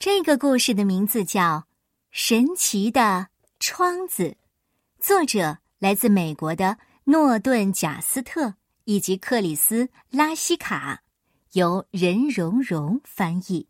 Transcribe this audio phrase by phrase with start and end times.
[0.00, 1.42] 这个故事的名字叫
[2.10, 3.26] 《神奇的
[3.58, 4.22] 窗子》，
[4.98, 11.02] 作者来自美国的诺顿·贾斯特以及克里斯·拉希卡，
[11.52, 13.68] 由任荣荣翻译，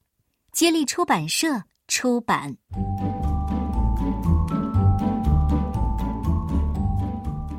[0.53, 2.57] 接力出版社出版。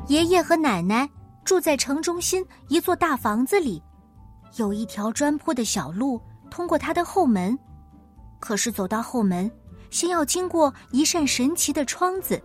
[0.08, 1.06] 爷爷和奶奶
[1.44, 3.82] 住在城中心一座大房子里，
[4.56, 6.18] 有一条砖铺的小路
[6.50, 7.58] 通过他的后门。
[8.42, 9.48] 可是走到后门，
[9.88, 12.42] 先要经过一扇神奇的窗子。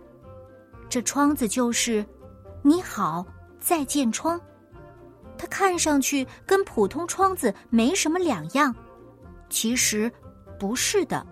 [0.88, 2.06] 这窗子就是
[2.62, 3.26] “你好，
[3.58, 4.40] 再见窗”。
[5.36, 8.72] 它看上去跟普通窗子没什么两样，
[9.50, 10.10] 其实
[10.56, 11.26] 不是的。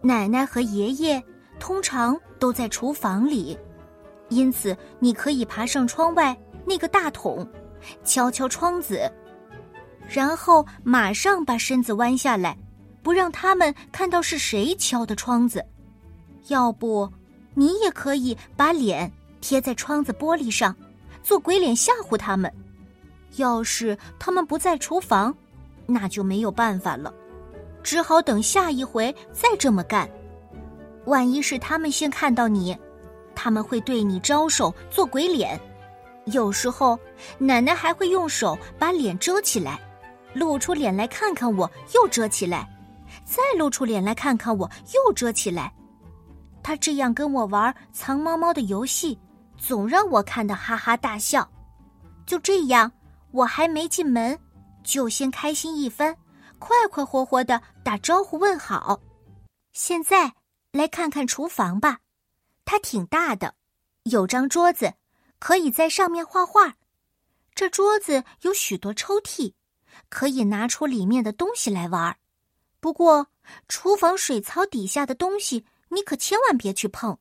[0.00, 1.22] 奶奶和爷爷
[1.60, 3.56] 通常都在厨房里，
[4.28, 6.36] 因此你可以爬上窗外
[6.66, 7.48] 那个大桶，
[8.02, 9.08] 敲敲窗子，
[10.08, 12.58] 然后马上把身子弯下来。
[13.08, 15.64] 不让他们看到是谁敲的窗子，
[16.48, 17.10] 要不，
[17.54, 20.76] 你也可以把脸贴在窗子玻璃上，
[21.22, 22.52] 做鬼脸吓唬他们。
[23.36, 25.34] 要是他们不在厨房，
[25.86, 27.10] 那就没有办法了，
[27.82, 30.06] 只好等下一回再这么干。
[31.06, 32.76] 万一是他们先看到你，
[33.34, 35.58] 他们会对你招手做鬼脸。
[36.26, 36.98] 有时候，
[37.38, 39.80] 奶奶还会用手把脸遮起来，
[40.34, 42.68] 露出脸来看看我，又遮起来。
[43.24, 45.72] 再露出脸来看看我，又遮起来。
[46.62, 49.18] 他这样跟我玩藏猫猫的游戏，
[49.56, 51.48] 总让我看得哈哈大笑。
[52.26, 52.90] 就这样，
[53.30, 54.38] 我还没进门，
[54.82, 56.14] 就先开心一番，
[56.58, 59.00] 快快活活的打招呼问好。
[59.72, 60.34] 现在
[60.72, 61.98] 来看看厨房吧，
[62.64, 63.54] 它挺大的，
[64.02, 64.92] 有张桌子，
[65.38, 66.74] 可以在上面画画。
[67.54, 69.54] 这桌子有许多抽屉，
[70.08, 72.16] 可以拿出里面的东西来玩。
[72.80, 73.26] 不过，
[73.66, 77.18] 厨房水槽底下的东西你可千万别去碰，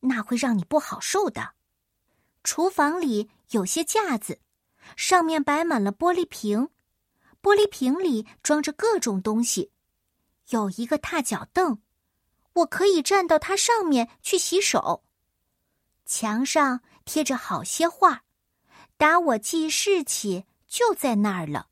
[0.00, 1.52] 那会让你不好受的。
[2.42, 4.40] 厨房里有些架子，
[4.96, 6.68] 上面摆满了玻璃瓶，
[7.42, 9.70] 玻璃瓶里装着各种东西。
[10.48, 11.80] 有一个踏脚凳，
[12.52, 15.04] 我可以站到它上面去洗手。
[16.06, 18.24] 墙上贴着好些画，
[18.96, 21.68] 打我记事起就在那儿了。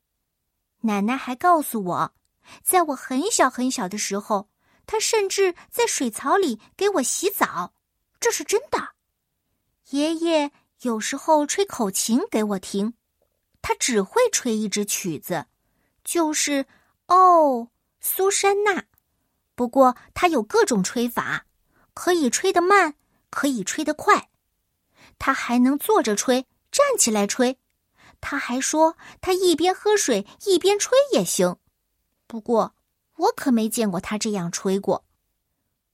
[0.80, 2.14] 奶奶还告诉我。
[2.62, 4.48] 在我很小很小的时候，
[4.86, 7.74] 他甚至在水槽里给我洗澡，
[8.20, 8.90] 这是真的。
[9.90, 10.50] 爷爷
[10.82, 12.94] 有时候吹口琴给我听，
[13.60, 15.46] 他只会吹一支曲子，
[16.02, 16.66] 就是
[17.06, 17.68] 哦，
[18.00, 18.84] 苏珊娜。
[19.54, 21.46] 不过他有各种吹法，
[21.94, 22.94] 可以吹得慢，
[23.30, 24.30] 可以吹得快。
[25.18, 27.58] 他还能坐着吹，站起来吹。
[28.20, 31.56] 他还说，他一边喝水一边吹也行。
[32.32, 32.74] 不过，
[33.16, 35.04] 我可没见过他这样吹过。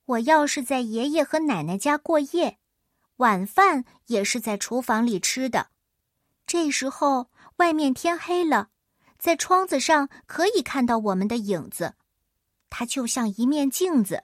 [0.04, 2.60] 我要是在爷爷和奶奶家过夜，
[3.16, 5.70] 晚饭也是在厨房里吃的。
[6.46, 8.68] 这时候外面天黑了，
[9.18, 11.96] 在窗子上可以看到我们的影子，
[12.70, 14.22] 它就像一面镜子，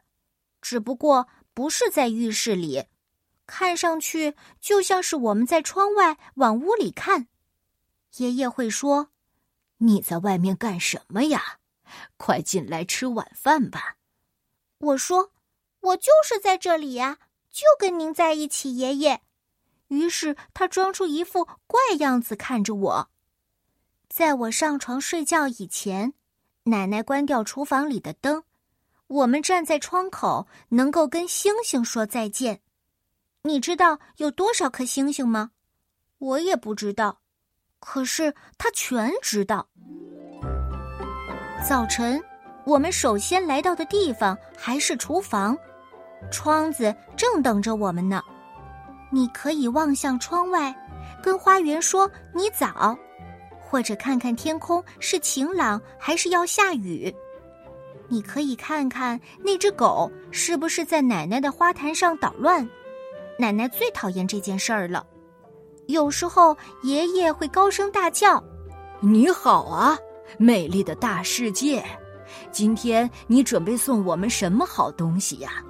[0.63, 2.85] 只不过不是在浴室里，
[3.45, 7.27] 看上去就像是我们在窗外往屋里看。
[8.19, 9.09] 爷爷会说
[9.79, 11.59] ：“你在外面干什么呀？”
[12.17, 13.97] 快进来吃晚饭吧！
[14.79, 15.33] 我说，
[15.81, 17.19] 我就是在这里呀，
[17.51, 19.21] 就跟您在一起，爷爷。
[19.89, 23.11] 于是他装出一副怪样子看着我。
[24.09, 26.15] 在我上床睡觉以前，
[26.65, 28.45] 奶奶关掉厨房里的灯，
[29.07, 32.61] 我们站在窗口，能够跟星星说再见。
[33.43, 35.51] 你知道有多少颗星星吗？
[36.19, 37.21] 我也不知道，
[37.79, 39.69] 可是他全知道。
[41.67, 42.23] 早晨，
[42.65, 45.57] 我们首先来到的地方还是厨房，
[46.31, 48.23] 窗子正等着我们呢。
[49.11, 50.75] 你可以望向窗外，
[51.23, 52.95] 跟花园说“你早”，
[53.65, 57.13] 或者看看天空是晴朗还是要下雨。
[58.09, 62.69] 你可以看看那只狗是不是在奶奶的花坛上捣乱，
[63.39, 65.03] 奶奶最讨厌这件事儿了。
[65.87, 68.43] 有时候爷爷会高声大叫
[69.01, 69.99] ：“你好啊！”
[70.39, 71.85] 美丽的大世界，
[72.51, 75.63] 今天你准备送我们什么好东西呀？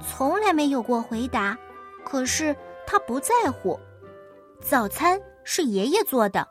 [0.00, 1.56] 从来没有过回答，
[2.04, 2.54] 可是
[2.86, 3.78] 他不在乎。
[4.60, 6.46] 早餐是爷爷做的，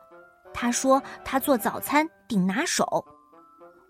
[0.54, 3.04] 他说他做早餐顶拿手。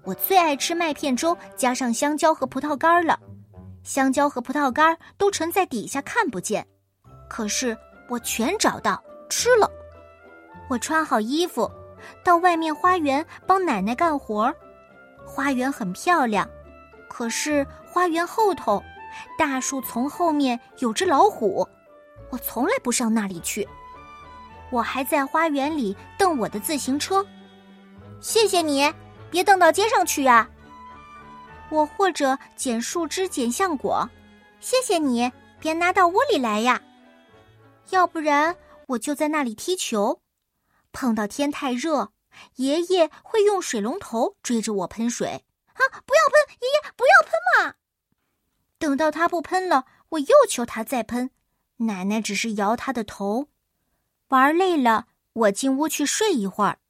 [0.05, 3.19] 我最爱吃麦片粥，加上香蕉和葡萄干了。
[3.83, 6.67] 香蕉和葡萄干都沉在底下看不见，
[7.29, 7.77] 可是
[8.09, 9.71] 我全找到吃了。
[10.69, 11.71] 我穿好衣服。
[12.23, 14.55] 到外面花园帮奶奶干活，
[15.25, 16.49] 花园很漂亮，
[17.09, 18.83] 可是花园后头，
[19.39, 21.67] 大树丛后面有只老虎，
[22.31, 23.67] 我从来不上那里去。
[24.71, 27.25] 我还在花园里蹬我的自行车。
[28.21, 28.93] 谢谢你，
[29.31, 30.49] 别蹬到街上去呀。
[31.71, 34.09] 我或者捡树枝、捡橡果。
[34.61, 35.31] 谢谢你，
[35.61, 36.81] 别拿到屋里来呀。
[37.91, 38.55] 要不然
[38.87, 40.21] 我就在那里踢球。
[40.93, 42.13] 碰到天太热，
[42.57, 45.45] 爷爷会用水龙头追着我喷水。
[45.75, 45.83] 啊！
[46.05, 47.75] 不要喷，爷爷不要喷嘛！
[48.79, 51.31] 等到他不喷了，我又求他再喷。
[51.77, 53.49] 奶奶只是摇他的头。
[54.29, 56.81] 玩累了，我进屋去睡一会儿。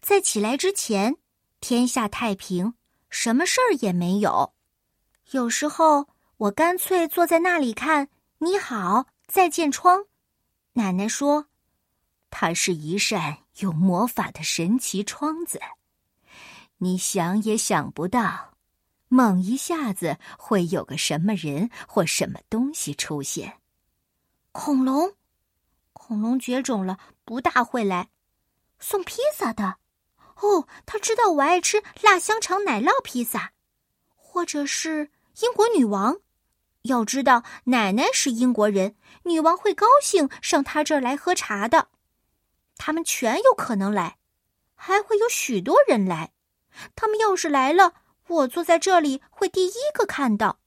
[0.00, 1.16] 在起来之前，
[1.60, 2.74] 天下太平，
[3.10, 4.54] 什么事儿也没有。
[5.32, 8.08] 有时候我干脆坐在那里看。
[8.38, 10.04] 你好，再见窗。
[10.74, 11.46] 奶奶说，
[12.30, 15.60] 它是一扇有魔法的神奇窗子。
[16.78, 18.54] 你想也想不到，
[19.08, 23.60] 猛一下子会有个什么人或什么东西出现。
[24.52, 25.14] 恐龙，
[25.92, 28.08] 恐龙绝种了，不大会来。
[28.78, 29.76] 送披萨的，
[30.42, 33.52] 哦，他知道我爱吃辣香肠奶酪披萨，
[34.14, 35.10] 或者是
[35.40, 36.18] 英国女王。
[36.82, 41.88] 要知道，奶奶是英国人，女王会高兴上他这儿来喝茶的。
[42.76, 44.18] 他们全有可能来，
[44.74, 46.32] 还会有许多人来。
[46.94, 47.94] 他们要是来了，
[48.28, 50.58] 我坐在这里会第一个看到。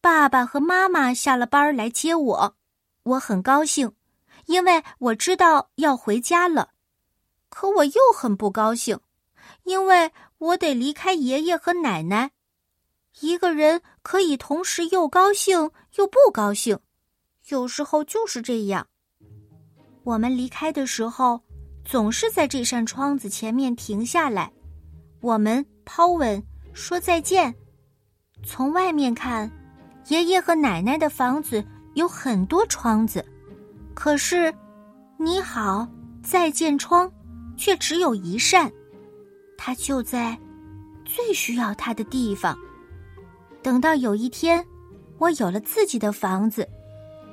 [0.00, 2.56] 爸爸和妈妈下了班来接我，
[3.02, 3.92] 我很高兴，
[4.46, 6.70] 因为我知道要回家了。
[7.48, 9.00] 可我又很不高兴，
[9.64, 12.30] 因为我得离开爷爷和奶奶。
[13.20, 16.78] 一个人可以同时又高兴又不高兴，
[17.48, 18.86] 有时候就是这样。
[20.06, 21.40] 我们离开的时候，
[21.84, 24.48] 总是在这扇窗子前面停下来。
[25.20, 26.40] 我们抛吻
[26.72, 27.52] 说再见。
[28.44, 29.50] 从外面看，
[30.06, 31.64] 爷爷和奶奶的房子
[31.94, 33.26] 有很多窗子，
[33.94, 34.54] 可是，
[35.18, 35.88] 你好，
[36.22, 37.10] 再见窗，
[37.56, 38.70] 却只有一扇。
[39.58, 40.38] 它就在
[41.04, 42.56] 最需要它的地方。
[43.60, 44.64] 等到有一天，
[45.18, 46.68] 我有了自己的房子，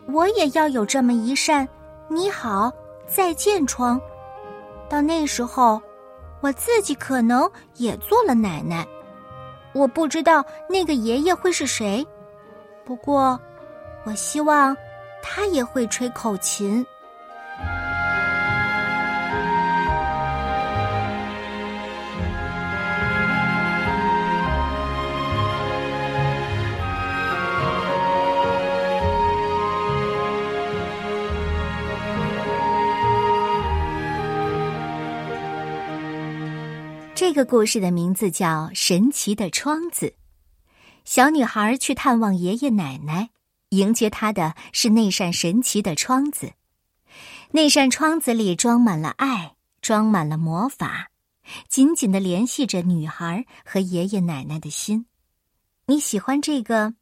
[0.08, 1.68] 我也要有这么一扇
[2.14, 2.72] 你好，
[3.08, 4.00] 再见窗。
[4.88, 5.82] 到那时候。
[6.42, 8.86] 我自己可能也做了奶奶，
[9.74, 12.06] 我不知道那个爷爷会是谁，
[12.84, 13.40] 不过，
[14.04, 14.76] 我希望
[15.22, 16.86] 他也会吹口琴。
[37.16, 40.08] 这个故事的名字叫《神奇的窗子》。
[41.06, 43.30] 小女孩去探望爷爷奶奶，
[43.70, 46.54] 迎接她的是那扇神奇的窗子。
[47.52, 51.12] 那扇窗子里装满了爱，装满了魔法，
[51.70, 55.06] 紧紧的联系着女孩和爷爷奶奶的心。
[55.86, 56.96] 你喜欢这个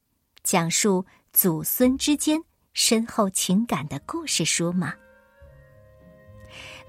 [0.44, 2.42] 讲述祖孙之间
[2.74, 4.94] 深厚情感的故事书吗？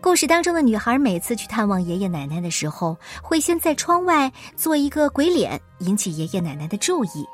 [0.03, 7.25] 故事当中的女孩每次去探望爷爷奶奶的时候，会先在窗外做一个鬼脸，引起爷爷奶奶的注意；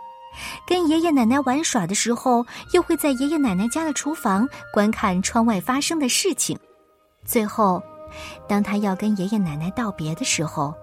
[0.67, 6.59] 跟爷爷奶奶玩耍的时候，又会在爷爷奶奶家的厨房观看窗外发生的事情。
[7.25, 7.83] 最后，
[8.47, 10.75] 当他要跟爷爷奶奶道别的时候，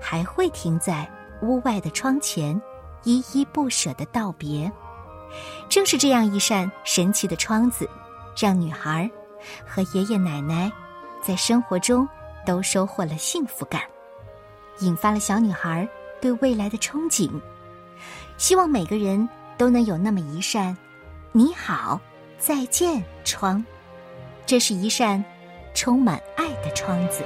[0.00, 1.06] 还会停在
[1.42, 2.58] 屋外的窗前，
[3.04, 4.72] 依依不舍的道别。
[5.68, 7.86] 正是这样一扇神奇的窗子，
[8.34, 9.08] 让女孩
[9.66, 10.72] 和爷爷奶奶。
[11.26, 12.08] 在生活中，
[12.44, 13.82] 都收获了幸福感，
[14.78, 15.88] 引发了小女孩
[16.20, 17.28] 对未来的憧憬。
[18.36, 19.28] 希望每个人
[19.58, 20.76] 都能有那么一扇
[21.32, 22.00] “你好，
[22.38, 23.64] 再见”窗，
[24.46, 25.24] 这是一扇
[25.74, 27.24] 充满爱的窗子。